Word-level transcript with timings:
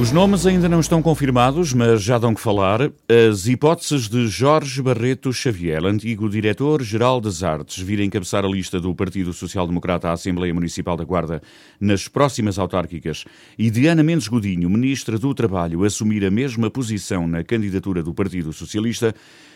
Os 0.00 0.12
nomes 0.12 0.46
ainda 0.46 0.68
não 0.68 0.78
estão 0.78 1.02
confirmados, 1.02 1.72
mas 1.72 2.00
já 2.00 2.18
dão 2.18 2.32
que 2.32 2.40
falar. 2.40 2.82
As 3.28 3.48
hipóteses 3.48 4.08
de 4.08 4.28
Jorge 4.28 4.80
Barreto 4.80 5.32
Xavier, 5.32 5.84
antigo 5.84 6.30
diretor-geral 6.30 7.20
das 7.20 7.42
artes, 7.42 7.82
vir 7.82 7.98
encabeçar 7.98 8.44
a 8.44 8.48
lista 8.48 8.80
do 8.80 8.94
Partido 8.94 9.32
Social 9.32 9.66
Democrata 9.66 10.08
à 10.08 10.12
Assembleia 10.12 10.54
Municipal 10.54 10.96
da 10.96 11.02
Guarda 11.02 11.42
nas 11.80 12.06
próximas 12.06 12.60
autárquicas 12.60 13.24
e 13.58 13.72
de 13.72 13.88
Ana 13.88 14.04
Mendes 14.04 14.28
Godinho, 14.28 14.70
ministra 14.70 15.18
do 15.18 15.34
Trabalho, 15.34 15.82
assumir 15.82 16.24
a 16.24 16.30
mesma 16.30 16.70
posição 16.70 17.26
na 17.26 17.42
candidatura 17.42 18.00
do 18.00 18.14
Partido 18.14 18.52
Socialista, 18.52 19.12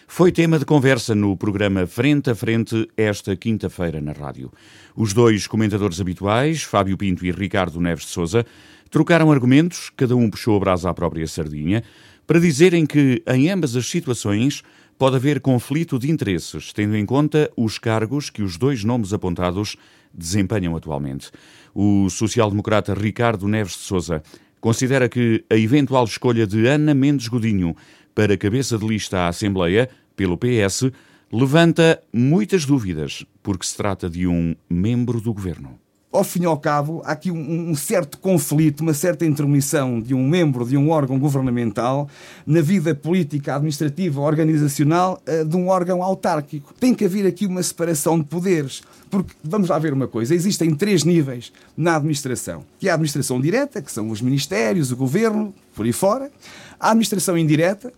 foi 0.09 0.33
tema 0.33 0.59
de 0.59 0.65
conversa 0.65 1.15
no 1.15 1.37
programa 1.37 1.87
Frente 1.87 2.31
a 2.31 2.35
Frente 2.35 2.89
esta 2.97 3.37
quinta-feira 3.37 4.01
na 4.01 4.11
rádio. 4.11 4.51
Os 4.97 5.15
dois 5.15 5.47
comentadores 5.47 6.01
habituais, 6.01 6.65
Fábio 6.65 6.99
Pinto 6.99 7.25
e 7.25 7.31
Ricardo 7.31 7.81
Neves 7.81 8.05
de 8.05 8.11
Souza, 8.11 8.45
Trocaram 8.93 9.33
argumentos, 9.33 9.91
cada 9.97 10.15
um 10.15 10.29
puxou 10.29 10.55
a 10.55 10.61
brasa 10.61 10.91
à 10.91 10.93
própria 10.93 11.27
sardinha, 11.27 11.83
para 12.27 12.39
dizerem 12.39 12.85
que, 12.85 13.23
em 13.27 13.49
ambas 13.49 13.75
as 13.75 13.87
situações, 13.87 14.63
pode 14.99 15.17
haver 15.17 15.41
conflito 15.41 15.99
de 15.99 16.11
interesses, 16.11 16.75
tendo 16.75 16.95
em 16.95 17.07
conta 17.07 17.51
os 17.57 17.79
cargos 17.79 18.29
que 18.29 18.43
os 18.43 18.59
dois 18.59 18.85
nomes 18.85 19.15
apontados 19.15 19.77
desempenham 20.13 20.77
atualmente. 20.77 21.31
O 21.75 22.11
social-democrata 22.11 22.93
Ricardo 22.93 23.49
Neves 23.49 23.73
de 23.73 23.79
Souza 23.79 24.23
considera 24.61 25.09
que 25.09 25.43
a 25.49 25.57
eventual 25.57 26.05
escolha 26.05 26.47
de 26.47 26.67
Ana 26.67 26.93
Mendes 26.93 27.29
Godinho 27.29 27.75
para 28.15 28.37
cabeça 28.37 28.77
de 28.77 28.87
lista 28.87 29.21
à 29.21 29.29
Assembleia, 29.29 29.89
pelo 30.15 30.37
PS, 30.37 30.91
levanta 31.33 31.99
muitas 32.13 32.67
dúvidas, 32.67 33.25
porque 33.43 33.65
se 33.65 33.75
trata 33.75 34.11
de 34.11 34.27
um 34.27 34.55
membro 34.69 35.19
do 35.19 35.33
governo 35.33 35.81
ao 36.13 36.23
fim 36.23 36.43
e 36.43 36.47
ao 36.47 36.59
cabo, 36.59 37.01
há 37.05 37.13
aqui 37.13 37.31
um, 37.31 37.71
um, 37.71 37.75
certo 37.75 38.19
conflito, 38.19 38.81
uma 38.81 38.93
certa 38.93 39.25
intermissão 39.25 40.01
de 40.01 40.15
um 40.15 40.29
membro 40.29 40.67
de 40.67 40.77
um 40.77 40.91
órgão 40.91 41.19
governamental 41.19 42.07
na 42.47 42.61
vida 42.61 42.95
política, 42.95 43.57
administrativa, 43.57 44.21
organizacional 44.21 45.21
uh, 45.27 45.45
de 45.45 45.57
um 45.57 45.69
órgão 45.69 46.03
autárquico. 46.03 46.75
Tem 46.79 46.95
que 46.95 47.07
haver 47.07 47.27
aqui 47.27 47.47
uma 47.47 47.63
separação 47.63 48.19
de 48.19 48.27
poderes. 48.27 48.83
Porque, 49.11 49.33
vamos 49.43 49.71
lá 49.71 49.79
ver 49.79 49.93
uma 49.93 50.07
coisa, 50.07 50.35
existem 50.35 50.75
três 50.75 51.03
níveis 51.03 51.53
na 51.77 51.97
administração. 51.97 52.65
Que 52.79 52.89
é 52.89 52.91
a 52.91 52.95
administração 52.95 53.41
direta, 53.41 53.81
que 53.81 53.91
são 53.91 54.11
os 54.11 54.21
ministérios, 54.21 54.93
o 54.93 54.97
governo, 54.97 55.55
por 55.75 55.87
aí 55.87 55.93
fora. 55.93 56.31
A 56.79 56.91
administração 56.91 57.39
indireta, 57.39 57.93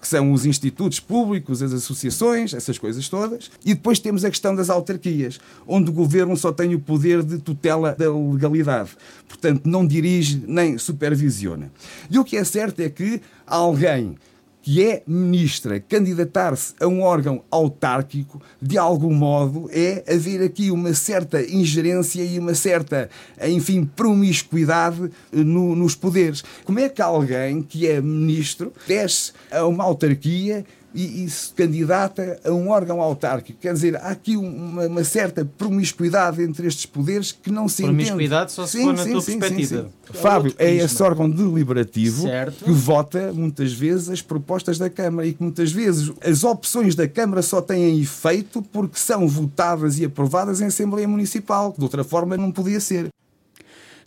que 0.00 0.08
são 0.08 0.32
os 0.32 0.46
institutos 0.46 0.98
públicos, 0.98 1.62
as 1.62 1.72
associações, 1.72 2.54
essas 2.54 2.78
coisas 2.78 3.08
todas. 3.08 3.50
E 3.64 3.74
depois 3.74 3.98
temos 3.98 4.24
a 4.24 4.30
questão 4.30 4.54
das 4.54 4.70
autarquias, 4.70 5.38
onde 5.66 5.90
o 5.90 5.92
governo 5.92 6.36
só 6.36 6.50
tem 6.50 6.74
o 6.74 6.80
poder 6.80 7.22
de 7.22 7.38
tutela 7.38 7.94
da 7.96 8.10
legalidade. 8.10 8.90
Portanto, 9.28 9.62
não 9.66 9.86
dirige 9.86 10.42
nem 10.46 10.78
supervisiona. 10.78 11.70
E 12.10 12.18
o 12.18 12.24
que 12.24 12.36
é 12.36 12.44
certo 12.44 12.80
é 12.80 12.88
que 12.88 13.20
alguém 13.46 14.16
que 14.62 14.84
é 14.84 15.02
ministra, 15.06 15.80
candidatar-se 15.80 16.74
a 16.80 16.86
um 16.86 17.02
órgão 17.02 17.42
autárquico, 17.50 18.40
de 18.60 18.76
algum 18.76 19.12
modo, 19.12 19.68
é 19.72 20.04
haver 20.12 20.42
aqui 20.42 20.70
uma 20.70 20.92
certa 20.94 21.42
ingerência 21.42 22.22
e 22.22 22.38
uma 22.38 22.54
certa, 22.54 23.08
enfim, 23.42 23.84
promiscuidade 23.84 25.10
eh, 25.32 25.36
no, 25.36 25.74
nos 25.74 25.94
poderes. 25.94 26.44
Como 26.64 26.78
é 26.78 26.88
que 26.88 27.00
alguém 27.00 27.62
que 27.62 27.86
é 27.86 28.00
ministro 28.00 28.72
desce 28.86 29.32
a 29.50 29.66
uma 29.66 29.84
autarquia 29.84 30.64
e, 30.94 31.24
e, 31.24 31.30
se 31.30 31.52
candidata 31.52 32.40
a 32.44 32.50
um 32.50 32.68
órgão 32.68 33.00
autárquico. 33.00 33.58
Quer 33.60 33.72
dizer, 33.72 33.96
há 33.96 34.08
aqui 34.08 34.36
uma, 34.36 34.86
uma 34.86 35.04
certa 35.04 35.44
promiscuidade 35.44 36.42
entre 36.42 36.66
estes 36.66 36.86
poderes 36.86 37.32
que 37.32 37.50
não 37.50 37.68
se 37.68 37.82
promiscuidade 37.82 37.92
entende. 37.92 38.10
Promiscuidade 38.10 38.52
só 38.52 38.66
se 38.66 38.78
sim, 38.78 38.84
for 38.84 38.94
na 38.94 39.04
sim, 39.04 39.12
tua 39.12 39.20
sim, 39.20 39.38
perspectiva. 39.38 39.90
É 40.08 40.12
Fábio, 40.12 40.54
é 40.58 40.74
esse 40.74 41.02
órgão 41.02 41.30
deliberativo 41.30 42.22
certo. 42.22 42.64
que 42.64 42.70
vota 42.72 43.32
muitas 43.32 43.72
vezes 43.72 44.08
as 44.08 44.22
propostas 44.22 44.78
da 44.78 44.90
Câmara 44.90 45.26
e 45.26 45.32
que 45.32 45.42
muitas 45.42 45.70
vezes 45.70 46.12
as 46.24 46.42
opções 46.44 46.94
da 46.94 47.06
Câmara 47.06 47.42
só 47.42 47.60
têm 47.60 48.00
efeito 48.00 48.62
porque 48.62 48.98
são 48.98 49.28
votadas 49.28 49.98
e 49.98 50.04
aprovadas 50.04 50.60
em 50.60 50.66
Assembleia 50.66 51.06
Municipal. 51.06 51.74
De 51.76 51.84
outra 51.84 52.02
forma, 52.02 52.36
não 52.36 52.50
podia 52.50 52.80
ser. 52.80 53.08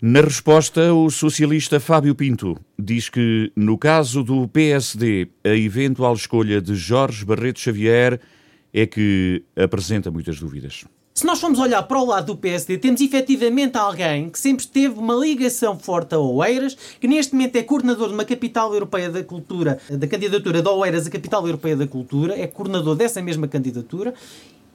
Na 0.06 0.20
resposta, 0.20 0.94
o 0.94 1.10
socialista 1.10 1.80
Fábio 1.80 2.14
Pinto 2.14 2.58
diz 2.78 3.08
que, 3.08 3.54
no 3.56 3.78
caso 3.78 4.22
do 4.22 4.46
PSD, 4.50 5.30
a 5.46 5.56
eventual 5.56 6.14
escolha 6.14 6.62
de 6.62 6.76
Jorge 6.76 7.24
Barreto 7.24 7.62
Xavier 7.62 8.20
é 8.74 8.86
que 8.86 9.46
apresenta 9.56 10.12
muitas 10.12 10.38
dúvidas. 10.38 10.84
Se 11.16 11.26
nós 11.26 11.40
formos 11.40 11.58
olhar 11.58 11.82
para 11.84 12.00
o 12.02 12.06
lado 12.06 12.26
do 12.26 12.36
PSD, 12.36 12.80
temos 12.80 13.00
efetivamente 13.00 13.78
alguém 13.78 14.30
que 14.30 14.38
sempre 14.38 14.68
teve 14.68 15.00
uma 15.00 15.16
ligação 15.16 15.80
forte 15.80 16.14
a 16.14 16.20
Oeiras, 16.20 16.76
que 17.00 17.08
neste 17.08 17.34
momento 17.34 17.56
é 17.56 17.64
coordenador 17.64 18.10
de 18.10 18.14
uma 18.14 18.26
capital 18.26 18.74
europeia 18.74 19.10
da 19.10 19.24
cultura, 19.24 19.80
da 19.90 20.06
candidatura 20.06 20.62
de 20.62 20.68
Oeiras 20.68 21.08
à 21.08 21.10
capital 21.10 21.46
europeia 21.46 21.78
da 21.78 21.88
cultura, 21.88 22.38
é 22.38 22.46
coordenador 22.46 22.96
dessa 22.96 23.22
mesma 23.22 23.48
candidatura 23.48 24.14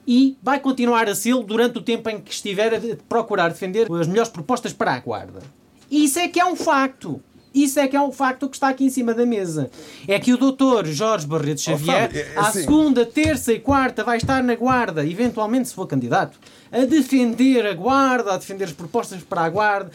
e 0.08 0.38
vai 0.42 0.58
continuar 0.58 1.06
a 1.06 1.14
ser 1.14 1.34
durante 1.44 1.76
o 1.76 1.82
tempo 1.82 2.08
em 2.08 2.18
que 2.18 2.32
estiver 2.32 2.74
a 2.74 2.80
procurar 3.06 3.50
defender 3.50 3.86
as 3.92 4.06
melhores 4.06 4.30
propostas 4.30 4.72
para 4.72 4.94
a 4.94 4.98
Guarda. 4.98 5.42
Isso 5.90 6.18
é 6.18 6.26
que 6.26 6.40
é 6.40 6.46
um 6.46 6.56
facto. 6.56 7.20
Isso 7.54 7.78
é 7.78 7.86
que 7.88 7.96
é 7.96 8.00
um 8.00 8.12
facto 8.12 8.48
que 8.48 8.56
está 8.56 8.68
aqui 8.68 8.84
em 8.84 8.90
cima 8.90 9.12
da 9.12 9.26
mesa. 9.26 9.70
É 10.06 10.18
que 10.18 10.32
o 10.32 10.38
doutor 10.38 10.86
Jorge 10.86 11.26
Barreto 11.26 11.60
Xavier, 11.60 12.10
oh, 12.12 12.16
é, 12.16 12.32
à 12.36 12.52
segunda, 12.52 13.04
terça 13.04 13.52
e 13.52 13.58
quarta, 13.58 14.02
vai 14.02 14.16
estar 14.16 14.42
na 14.42 14.54
Guarda, 14.54 15.04
eventualmente 15.04 15.68
se 15.68 15.74
for 15.74 15.86
candidato, 15.86 16.38
a 16.72 16.84
defender 16.84 17.66
a 17.66 17.74
Guarda, 17.74 18.32
a 18.32 18.36
defender 18.38 18.64
as 18.64 18.72
propostas 18.72 19.22
para 19.22 19.42
a 19.42 19.48
Guarda, 19.48 19.90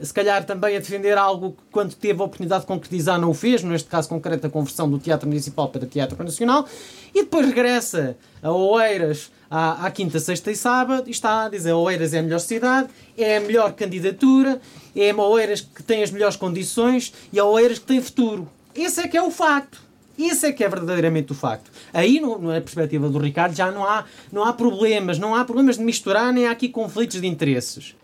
se 0.00 0.14
calhar 0.14 0.44
também 0.44 0.76
a 0.76 0.78
defender 0.78 1.18
algo 1.18 1.52
que, 1.52 1.62
quando 1.70 1.94
teve 1.94 2.20
a 2.20 2.24
oportunidade 2.24 2.62
de 2.62 2.66
concretizar, 2.66 3.20
não 3.20 3.30
o 3.30 3.34
fez, 3.34 3.62
neste 3.62 3.88
caso 3.88 4.08
concreto, 4.08 4.46
a 4.46 4.50
conversão 4.50 4.88
do 4.88 4.98
Teatro 4.98 5.28
Municipal 5.28 5.68
para 5.68 5.86
Teatro 5.86 6.22
Nacional, 6.22 6.66
e 7.14 7.22
depois 7.22 7.46
regressa 7.46 8.16
a 8.42 8.50
Oeiras 8.50 9.30
à, 9.52 9.86
à 9.86 9.90
quinta, 9.90 10.18
sexta 10.18 10.50
e 10.50 10.56
sábado 10.56 11.08
e 11.08 11.10
está 11.10 11.44
a 11.44 11.48
dizer 11.50 11.74
Oeiras 11.74 12.14
é 12.14 12.20
a 12.20 12.22
melhor 12.22 12.38
cidade, 12.38 12.88
é 13.18 13.36
a 13.36 13.40
melhor 13.40 13.74
candidatura, 13.74 14.58
é 14.96 15.10
a 15.10 15.16
Oeiras 15.16 15.60
que 15.60 15.82
tem 15.82 16.02
as 16.02 16.10
melhores 16.10 16.36
condições 16.36 17.12
e 17.30 17.38
a 17.38 17.44
Oeiras 17.44 17.78
que 17.78 17.84
tem 17.84 18.00
futuro. 18.00 18.48
Esse 18.74 19.02
é 19.02 19.08
que 19.08 19.14
é 19.14 19.22
o 19.22 19.30
facto. 19.30 19.82
Isso 20.16 20.46
é 20.46 20.52
que 20.52 20.64
é 20.64 20.68
verdadeiramente 20.68 21.32
o 21.32 21.34
facto. 21.34 21.70
Aí, 21.92 22.18
no, 22.18 22.38
na 22.38 22.60
perspectiva 22.62 23.10
do 23.10 23.18
Ricardo, 23.18 23.54
já 23.54 23.70
não 23.70 23.84
há, 23.84 24.04
não 24.32 24.44
há 24.44 24.54
problemas, 24.54 25.18
não 25.18 25.34
há 25.34 25.44
problemas 25.44 25.76
de 25.76 25.84
misturar, 25.84 26.32
nem 26.32 26.46
há 26.46 26.50
aqui 26.50 26.70
conflitos 26.70 27.20
de 27.20 27.26
interesses. 27.26 27.94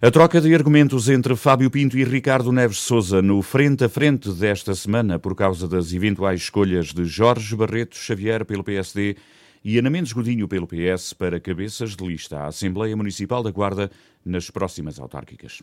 A 0.00 0.10
troca 0.10 0.40
de 0.40 0.54
argumentos 0.54 1.08
entre 1.08 1.36
Fábio 1.36 1.70
Pinto 1.70 1.96
e 1.98 2.04
Ricardo 2.04 2.50
Neves 2.50 2.78
Souza 2.78 3.20
no 3.20 3.40
frente 3.42 3.84
a 3.84 3.88
frente 3.88 4.30
desta 4.30 4.74
semana 4.74 5.18
por 5.18 5.34
causa 5.34 5.68
das 5.68 5.92
eventuais 5.92 6.40
escolhas 6.40 6.86
de 6.86 7.04
Jorge 7.04 7.54
Barreto 7.54 7.96
Xavier 7.96 8.44
pelo 8.44 8.64
PSD 8.64 9.16
e 9.64 9.78
Ana 9.78 9.90
Mendes 9.90 10.12
Godinho 10.12 10.48
pelo 10.48 10.66
PS 10.66 11.12
para 11.12 11.38
cabeças 11.40 11.94
de 11.96 12.06
lista 12.06 12.38
à 12.40 12.46
Assembleia 12.46 12.96
Municipal 12.96 13.42
da 13.42 13.50
Guarda 13.50 13.90
nas 14.24 14.50
próximas 14.50 14.98
autárquicas. 14.98 15.62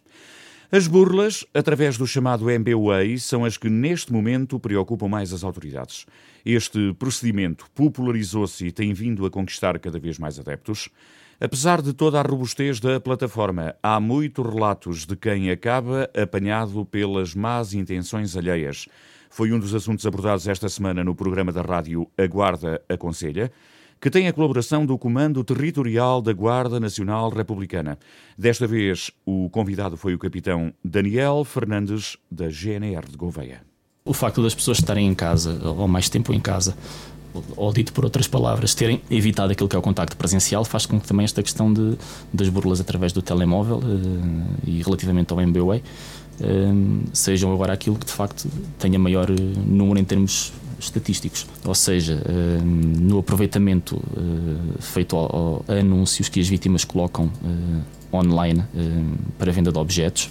As 0.72 0.86
burlas, 0.86 1.44
através 1.52 1.98
do 1.98 2.06
chamado 2.06 2.48
MBWay, 2.48 3.18
são 3.18 3.44
as 3.44 3.58
que 3.58 3.70
neste 3.70 4.14
momento 4.14 4.60
preocupam 4.60 5.08
mais 5.08 5.34
as 5.34 5.44
autoridades. 5.44 6.06
Este 6.46 6.94
procedimento 6.94 7.66
popularizou-se 7.74 8.68
e 8.68 8.72
tem 8.72 8.94
vindo 8.94 9.26
a 9.26 9.32
conquistar 9.32 9.80
cada 9.80 9.98
vez 9.98 10.20
mais 10.20 10.38
adeptos. 10.40 10.90
Apesar 11.42 11.82
de 11.82 11.92
toda 11.92 12.20
a 12.20 12.22
robustez 12.22 12.80
da 12.80 13.00
plataforma, 13.00 13.74
há 13.82 14.00
muitos 14.00 14.46
relatos 14.46 15.06
de 15.06 15.16
quem 15.16 15.50
acaba 15.50 16.08
apanhado 16.16 16.86
pelas 16.86 17.34
más 17.34 17.74
intenções 17.74 18.38
alheias. 18.38 18.88
Foi 19.30 19.52
um 19.52 19.58
dos 19.58 19.74
assuntos 19.74 20.06
abordados 20.06 20.48
esta 20.48 20.70
semana 20.70 21.04
no 21.04 21.16
programa 21.16 21.52
da 21.52 21.62
rádio 21.62 22.08
A 22.18 22.28
Guarda 22.28 22.82
Aconselha, 22.88 23.52
que 24.00 24.10
tem 24.10 24.28
a 24.28 24.34
colaboração 24.34 24.86
do 24.86 24.98
Comando 24.98 25.44
Territorial 25.44 26.22
da 26.22 26.32
Guarda 26.32 26.80
Nacional 26.80 27.30
Republicana. 27.30 28.00
Desta 28.38 28.66
vez, 28.66 29.12
o 29.26 29.50
convidado 29.50 29.98
foi 29.98 30.14
o 30.14 30.20
capitão 30.20 30.74
Daniel 30.84 31.44
Fernandes, 31.44 32.18
da 32.32 32.50
GNR 32.50 33.06
de 33.10 33.18
Gouveia. 33.18 33.62
O 34.06 34.14
facto 34.14 34.42
das 34.42 34.56
pessoas 34.56 34.80
estarem 34.80 35.06
em 35.06 35.14
casa, 35.14 35.60
ou 35.64 35.88
mais 35.88 36.08
tempo 36.08 36.34
em 36.34 36.40
casa, 36.40 36.76
ou 37.56 37.74
dito 37.74 37.92
por 37.92 38.06
outras 38.06 38.28
palavras, 38.28 38.74
terem 38.74 39.02
evitado 39.12 39.52
aquilo 39.52 39.68
que 39.68 39.76
é 39.76 39.80
o 39.80 39.82
contacto 39.82 40.16
presencial, 40.16 40.64
faz 40.64 40.86
com 40.86 41.00
que 41.00 41.08
também 41.08 41.26
esta 41.26 41.44
questão 41.44 41.72
de, 41.72 41.98
das 42.34 42.48
burlas 42.50 42.80
através 42.80 43.12
do 43.12 43.22
telemóvel 43.22 43.78
uh, 43.78 44.60
e 44.66 44.82
relativamente 44.82 45.32
ao 45.32 45.42
MBWay 45.42 45.84
eh, 46.42 46.72
sejam 47.12 47.52
agora 47.54 47.74
aquilo 47.74 47.98
que 47.98 48.06
de 48.06 48.14
facto 48.14 48.48
tenha 48.78 48.98
maior 48.98 49.30
eh, 49.30 49.36
número 49.66 50.00
em 50.00 50.06
termos 50.06 50.54
estatísticos. 50.80 51.46
Ou 51.66 51.76
seja, 51.76 52.22
uh, 52.26 52.66
no 52.66 53.20
aproveitamento 53.20 54.02
feito 54.80 55.16
ao, 55.16 55.36
ao, 55.36 55.66
a 55.68 55.74
anúncios 55.74 56.30
que 56.30 56.40
as 56.40 56.48
vítimas 56.48 56.84
colocam 56.84 57.32
online 58.12 58.64
para 59.38 59.52
venda 59.52 59.72
de 59.72 59.78
objetos 59.78 60.30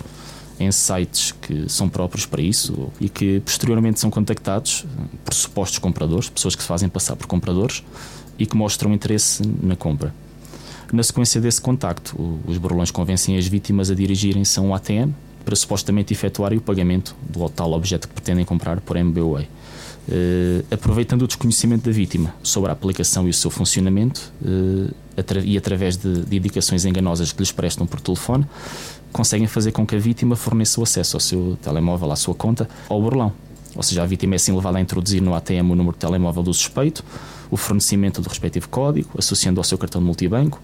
em 0.58 0.72
sites 0.72 1.32
que 1.32 1.68
são 1.68 1.88
próprios 1.88 2.26
para 2.26 2.42
isso 2.42 2.90
e 3.00 3.08
que 3.08 3.40
posteriormente 3.40 4.00
são 4.00 4.10
contactados 4.10 4.84
por 5.24 5.32
supostos 5.32 5.78
compradores, 5.78 6.28
pessoas 6.28 6.56
que 6.56 6.62
se 6.62 6.68
fazem 6.68 6.88
passar 6.88 7.14
por 7.14 7.26
compradores 7.26 7.84
e 8.38 8.46
que 8.46 8.56
mostram 8.56 8.92
interesse 8.92 9.42
na 9.62 9.76
compra. 9.76 10.12
Na 10.92 11.02
sequência 11.02 11.40
desse 11.40 11.60
contacto, 11.60 12.16
os 12.46 12.56
burlões 12.56 12.90
convencem 12.90 13.36
as 13.36 13.46
vítimas 13.46 13.90
a 13.90 13.94
dirigirem-se 13.94 14.58
a 14.58 14.62
um 14.62 14.74
ATM 14.74 15.12
para 15.44 15.54
supostamente 15.54 16.12
efetuarem 16.12 16.58
o 16.58 16.60
pagamento 16.60 17.14
do 17.28 17.46
tal 17.48 17.72
objeto 17.72 18.08
que 18.08 18.14
pretendem 18.14 18.44
comprar 18.44 18.80
por 18.80 18.96
MBWay. 18.96 19.48
Uh, 20.08 20.64
aproveitando 20.70 21.22
o 21.22 21.26
desconhecimento 21.26 21.84
da 21.84 21.92
vítima 21.92 22.34
sobre 22.42 22.70
a 22.70 22.72
aplicação 22.72 23.26
e 23.26 23.30
o 23.30 23.34
seu 23.34 23.50
funcionamento 23.50 24.32
uh, 24.40 24.90
atra 25.14 25.40
e 25.44 25.54
através 25.54 25.98
de, 25.98 26.24
de, 26.24 26.34
indicações 26.34 26.86
enganosas 26.86 27.30
que 27.30 27.40
lhes 27.40 27.52
prestam 27.52 27.86
por 27.86 28.00
telefone, 28.00 28.46
conseguem 29.12 29.46
fazer 29.46 29.70
com 29.72 29.86
que 29.86 29.94
a 29.94 29.98
vítima 29.98 30.34
forneça 30.34 30.80
o 30.80 30.82
acesso 30.82 31.16
ao 31.16 31.20
seu 31.20 31.58
telemóvel, 31.60 32.10
à 32.10 32.16
sua 32.16 32.34
conta, 32.34 32.66
ao 32.88 33.02
burlão. 33.02 33.34
Ou 33.76 33.82
seja, 33.82 34.02
a 34.02 34.06
vítima 34.06 34.34
é 34.34 34.36
assim 34.36 34.54
levada 34.54 34.78
a 34.78 34.80
introduzir 34.80 35.20
no 35.20 35.34
ATM 35.34 35.72
o 35.72 35.76
número 35.76 35.92
de 35.92 35.98
telemóvel 35.98 36.42
do 36.42 36.54
suspeito, 36.54 37.04
o 37.50 37.56
fornecimento 37.56 38.20
do 38.20 38.28
respectivo 38.28 38.68
código, 38.68 39.10
associando 39.16 39.60
ao 39.60 39.64
seu 39.64 39.78
cartão 39.78 40.00
de 40.00 40.06
multibanco 40.06 40.60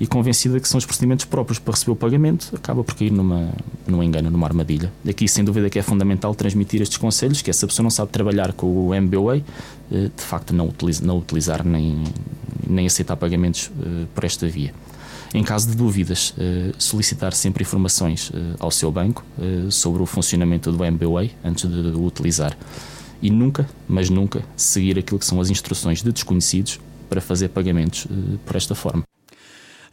e 0.00 0.06
convencida 0.06 0.58
que 0.58 0.68
são 0.68 0.78
os 0.78 0.86
procedimentos 0.86 1.24
próprios 1.24 1.58
para 1.58 1.72
receber 1.74 1.92
o 1.92 1.96
pagamento, 1.96 2.50
acaba 2.54 2.82
por 2.82 2.94
cair 2.94 3.12
numa, 3.12 3.50
num 3.86 4.02
engano, 4.02 4.30
numa 4.30 4.46
armadilha. 4.46 4.92
Aqui, 5.08 5.28
sem 5.28 5.44
dúvida, 5.44 5.70
que 5.70 5.78
é 5.78 5.82
fundamental 5.82 6.34
transmitir 6.34 6.82
estes 6.82 6.98
conselhos, 6.98 7.40
que 7.40 7.50
essa 7.50 7.66
pessoa 7.66 7.84
não 7.84 7.90
sabe 7.90 8.10
trabalhar 8.10 8.52
com 8.52 8.88
o 8.88 8.94
MBWay, 8.94 9.44
eh, 9.92 10.10
de 10.16 10.22
facto 10.22 10.52
não, 10.52 10.66
utiliza, 10.68 11.04
não 11.04 11.18
utilizar 11.18 11.64
nem, 11.64 12.02
nem 12.66 12.86
aceitar 12.86 13.16
pagamentos 13.16 13.70
eh, 13.80 14.06
por 14.14 14.24
esta 14.24 14.48
via. 14.48 14.74
Em 15.34 15.44
caso 15.44 15.68
de 15.68 15.76
dúvidas, 15.76 16.34
eh, 16.36 16.72
solicitar 16.78 17.32
sempre 17.32 17.62
informações 17.62 18.32
ao 18.58 18.70
seu 18.70 18.90
banco 18.90 19.24
sobre 19.70 20.02
o 20.02 20.06
funcionamento 20.06 20.72
do 20.72 20.84
MBWay 20.84 21.30
antes 21.44 21.70
de 21.70 21.96
o 21.96 22.04
utilizar. 22.04 22.56
E 23.22 23.30
nunca, 23.30 23.68
mas 23.88 24.10
nunca, 24.10 24.44
seguir 24.56 24.98
aquilo 24.98 25.18
que 25.18 25.24
são 25.24 25.40
as 25.40 25.48
instruções 25.48 26.02
de 26.02 26.12
desconhecidos 26.12 26.80
para 27.08 27.20
fazer 27.20 27.48
pagamentos 27.50 28.06
por 28.44 28.56
esta 28.56 28.74
forma. 28.74 29.04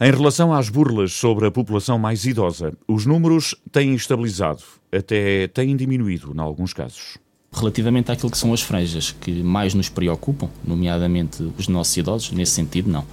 Em 0.01 0.11
relação 0.11 0.53
às 0.53 0.69
burlas 0.69 1.11
sobre 1.11 1.45
a 1.45 1.51
população 1.51 1.99
mais 1.99 2.25
idosa, 2.25 2.73
os 2.87 3.05
números 3.05 3.53
têm 3.69 3.93
estabilizado, 3.93 4.63
até 4.91 5.47
têm 5.49 5.75
diminuído 5.75 6.31
em 6.33 6.39
alguns 6.39 6.73
casos. 6.73 7.17
Relativamente 7.51 8.09
àquilo 8.11 8.31
que 8.31 8.37
são 8.37 8.53
as 8.53 8.61
franjas 8.61 9.11
que 9.11 9.43
mais 9.43 9.73
nos 9.73 9.89
preocupam, 9.89 10.49
nomeadamente 10.63 11.43
os 11.57 11.67
nossos 11.67 11.97
idosos, 11.97 12.31
nesse 12.31 12.53
sentido, 12.53 12.89
não. 12.89 13.05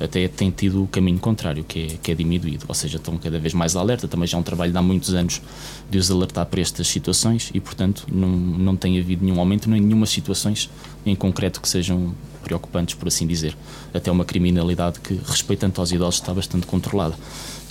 Até 0.00 0.26
tem 0.28 0.50
tido 0.50 0.84
o 0.84 0.86
caminho 0.86 1.18
contrário, 1.18 1.62
que 1.62 1.80
é, 1.80 1.86
que 2.02 2.10
é 2.10 2.14
diminuído, 2.14 2.64
ou 2.66 2.74
seja, 2.74 2.96
estão 2.96 3.18
cada 3.18 3.38
vez 3.38 3.52
mais 3.52 3.76
alerta. 3.76 4.08
Também 4.08 4.26
já 4.26 4.38
é 4.38 4.40
um 4.40 4.42
trabalho 4.42 4.72
de 4.72 4.78
há 4.78 4.82
muitos 4.82 5.12
anos 5.12 5.42
de 5.90 5.98
os 5.98 6.10
alertar 6.10 6.46
para 6.46 6.60
estas 6.60 6.88
situações 6.88 7.50
e, 7.52 7.60
portanto, 7.60 8.06
não, 8.10 8.28
não 8.28 8.76
tem 8.76 8.98
havido 8.98 9.22
nenhum 9.24 9.38
aumento, 9.38 9.68
nem 9.68 9.80
nenhuma 9.80 10.06
situações 10.06 10.70
em 11.04 11.14
concreto 11.14 11.60
que 11.60 11.68
sejam 11.68 12.14
preocupantes, 12.42 12.94
por 12.94 13.08
assim 13.08 13.26
dizer. 13.26 13.54
Até 13.92 14.10
uma 14.10 14.24
criminalidade 14.24 15.00
que, 15.00 15.20
respeitando 15.22 15.78
aos 15.78 15.92
idosos, 15.92 16.20
está 16.20 16.32
bastante 16.32 16.66
controlada. 16.66 17.14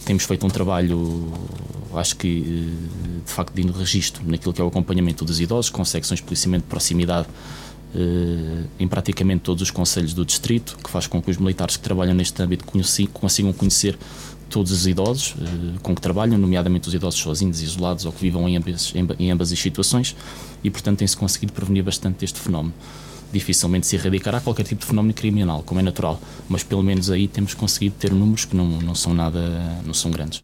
Temos 0.05 0.23
feito 0.23 0.45
um 0.45 0.49
trabalho, 0.49 1.33
acho 1.95 2.15
que, 2.15 2.27
eh, 2.27 3.23
de 3.25 3.31
facto, 3.31 3.53
de 3.53 3.71
registro 3.71 4.23
naquilo 4.25 4.53
que 4.53 4.61
é 4.61 4.63
o 4.63 4.67
acompanhamento 4.67 5.25
dos 5.25 5.39
idosos, 5.39 5.69
com 5.69 5.83
secções 5.83 6.19
de 6.19 6.23
policiamento 6.23 6.63
de 6.63 6.69
proximidade 6.69 7.27
em 8.79 8.87
praticamente 8.87 9.41
todos 9.41 9.63
os 9.63 9.71
conselhos 9.71 10.13
do 10.13 10.25
distrito, 10.25 10.77
que 10.83 10.89
faz 10.89 11.07
com 11.07 11.21
que 11.21 11.31
os 11.31 11.37
militares 11.37 11.75
que 11.75 11.83
trabalham 11.83 12.13
neste 12.13 12.41
âmbito 12.41 12.65
consigam 13.11 13.51
conhecer 13.51 13.97
todos 14.49 14.71
os 14.71 14.87
idosos 14.87 15.35
eh, 15.39 15.77
com 15.81 15.93
que 15.93 16.01
trabalham, 16.01 16.37
nomeadamente 16.37 16.87
os 16.87 16.93
idosos 16.93 17.19
sozinhos, 17.19 17.61
isolados 17.61 18.05
ou 18.05 18.11
que 18.11 18.19
vivam 18.19 18.49
em 18.49 18.57
ambas, 18.57 18.93
em 19.19 19.31
ambas 19.31 19.51
as 19.51 19.59
situações, 19.59 20.15
e 20.63 20.69
portanto 20.69 20.99
tem-se 20.99 21.15
conseguido 21.15 21.53
prevenir 21.53 21.83
bastante 21.83 22.25
este 22.25 22.39
fenómeno 22.39 22.73
dificilmente 23.31 23.85
se 23.85 23.95
erradicará 23.95 24.41
qualquer 24.41 24.63
tipo 24.63 24.81
de 24.81 24.87
fenómeno 24.87 25.13
criminal, 25.13 25.61
como 25.63 25.79
é 25.79 25.83
natural, 25.83 26.19
mas 26.47 26.63
pelo 26.63 26.81
menos 26.81 27.11
aí 27.11 27.27
temos 27.27 27.53
conseguido 27.53 27.95
ter 27.99 28.11
números 28.11 28.45
que 28.45 28.55
não, 28.55 28.65
não 28.65 28.95
são 28.95 29.13
nada, 29.13 29.39
não 29.85 29.93
são 29.93 30.09
grandes. 30.09 30.41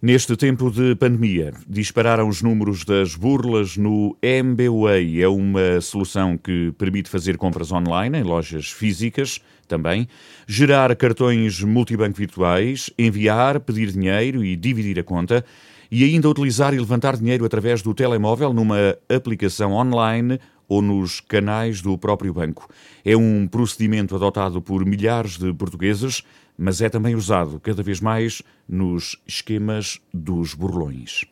Neste 0.00 0.36
tempo 0.36 0.70
de 0.70 0.94
pandemia, 0.94 1.52
dispararam 1.68 2.28
os 2.28 2.40
números 2.40 2.84
das 2.84 3.16
burlas 3.16 3.76
no 3.76 4.16
MBWay. 4.22 5.20
É 5.20 5.26
uma 5.26 5.80
solução 5.80 6.38
que 6.38 6.70
permite 6.78 7.10
fazer 7.10 7.36
compras 7.36 7.72
online 7.72 8.16
em 8.16 8.22
lojas 8.22 8.70
físicas 8.70 9.40
também, 9.66 10.06
gerar 10.46 10.94
cartões 10.94 11.60
multibanco 11.64 12.16
virtuais, 12.16 12.90
enviar, 12.96 13.58
pedir 13.58 13.90
dinheiro 13.90 14.44
e 14.44 14.54
dividir 14.54 15.00
a 15.00 15.02
conta 15.02 15.44
e 15.90 16.04
ainda 16.04 16.28
utilizar 16.28 16.72
e 16.72 16.78
levantar 16.78 17.16
dinheiro 17.16 17.44
através 17.44 17.82
do 17.82 17.92
telemóvel 17.92 18.52
numa 18.52 18.96
aplicação 19.08 19.72
online 19.72 20.38
ou 20.68 20.82
nos 20.82 21.20
canais 21.20 21.80
do 21.80 21.96
próprio 21.96 22.34
banco. 22.34 22.68
É 23.04 23.16
um 23.16 23.46
procedimento 23.46 24.14
adotado 24.14 24.60
por 24.60 24.84
milhares 24.84 25.38
de 25.38 25.52
portugueses, 25.54 26.22
mas 26.56 26.80
é 26.80 26.88
também 26.88 27.14
usado 27.14 27.58
cada 27.60 27.82
vez 27.82 28.00
mais 28.00 28.42
nos 28.68 29.16
esquemas 29.26 29.98
dos 30.12 30.54
burlões. 30.54 31.24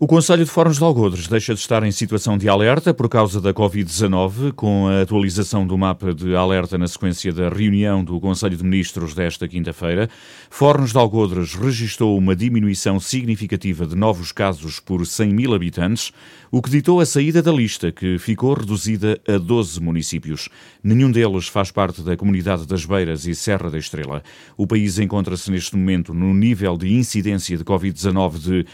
O 0.00 0.06
Conselho 0.06 0.44
de 0.44 0.50
Fóruns 0.52 0.78
de 0.78 0.84
Algodres 0.84 1.26
deixa 1.26 1.52
de 1.52 1.58
estar 1.58 1.82
em 1.82 1.90
situação 1.90 2.38
de 2.38 2.48
alerta 2.48 2.94
por 2.94 3.08
causa 3.08 3.40
da 3.40 3.52
Covid-19, 3.52 4.52
com 4.52 4.86
a 4.86 5.02
atualização 5.02 5.66
do 5.66 5.76
mapa 5.76 6.14
de 6.14 6.36
alerta 6.36 6.78
na 6.78 6.86
sequência 6.86 7.32
da 7.32 7.48
reunião 7.48 8.04
do 8.04 8.20
Conselho 8.20 8.56
de 8.56 8.62
Ministros 8.62 9.12
desta 9.12 9.48
quinta-feira. 9.48 10.08
Fóruns 10.48 10.92
de 10.92 10.98
Algodres 10.98 11.56
registrou 11.56 12.16
uma 12.16 12.36
diminuição 12.36 13.00
significativa 13.00 13.84
de 13.84 13.96
novos 13.96 14.30
casos 14.30 14.78
por 14.78 15.04
100 15.04 15.34
mil 15.34 15.52
habitantes, 15.52 16.12
o 16.48 16.62
que 16.62 16.70
ditou 16.70 17.00
a 17.00 17.04
saída 17.04 17.42
da 17.42 17.50
lista, 17.50 17.90
que 17.90 18.18
ficou 18.18 18.54
reduzida 18.54 19.20
a 19.26 19.36
12 19.36 19.80
municípios. 19.82 20.48
Nenhum 20.80 21.10
deles 21.10 21.48
faz 21.48 21.72
parte 21.72 22.02
da 22.02 22.16
comunidade 22.16 22.68
das 22.68 22.84
Beiras 22.84 23.26
e 23.26 23.34
Serra 23.34 23.68
da 23.68 23.78
Estrela. 23.78 24.22
O 24.56 24.64
país 24.64 24.96
encontra-se 25.00 25.50
neste 25.50 25.76
momento 25.76 26.14
no 26.14 26.32
nível 26.32 26.78
de 26.78 26.94
incidência 26.94 27.58
de 27.58 27.64
Covid-19 27.64 28.38
de 28.38 28.64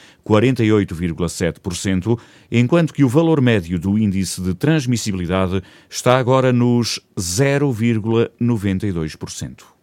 48,7%, 1.15 2.19
enquanto 2.51 2.93
que 2.93 3.05
o 3.05 3.09
valor 3.09 3.41
médio 3.41 3.79
do 3.79 3.97
índice 3.99 4.41
de 4.41 4.55
transmissibilidade 4.55 5.63
está 5.89 6.19
agora 6.19 6.53
nos 6.53 7.01
0,92%. 7.19 9.74